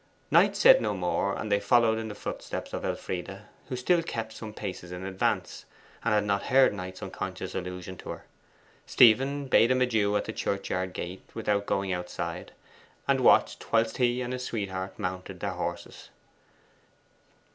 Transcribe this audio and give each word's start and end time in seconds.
Knight 0.31 0.55
said 0.55 0.81
no 0.81 0.95
more, 0.95 1.37
and 1.37 1.51
they 1.51 1.59
followed 1.59 1.99
in 1.99 2.07
the 2.07 2.15
footsteps 2.15 2.73
of 2.73 2.83
Elfride, 2.83 3.43
who 3.69 3.75
still 3.75 4.01
kept 4.01 4.33
some 4.33 4.51
paces 4.51 4.91
in 4.91 5.05
advance, 5.05 5.65
and 6.03 6.11
had 6.11 6.23
not 6.23 6.41
heard 6.45 6.73
Knight's 6.73 7.03
unconscious 7.03 7.53
allusion 7.53 7.97
to 7.97 8.09
her. 8.09 8.25
Stephen 8.87 9.45
bade 9.47 9.69
him 9.69 9.79
adieu 9.79 10.17
at 10.17 10.25
the 10.25 10.33
churchyard 10.33 10.93
gate 10.93 11.29
without 11.35 11.67
going 11.67 11.93
outside, 11.93 12.51
and 13.07 13.19
watched 13.19 13.71
whilst 13.71 13.97
he 13.97 14.23
and 14.23 14.33
his 14.33 14.43
sweetheart 14.43 14.97
mounted 14.97 15.39
their 15.39 15.51
horses. 15.51 16.09